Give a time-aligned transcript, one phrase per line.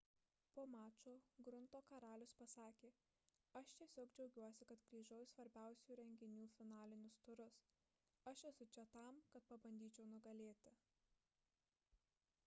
[0.55, 1.11] po mačo
[1.49, 2.89] grunto karalius pasakė
[3.61, 7.61] aš tiesiog džiaugiuosi kad grįžau į svarbiausių renginių finalinius turus
[8.35, 10.75] aš esu čia tam kad pabandyčiau nugalėti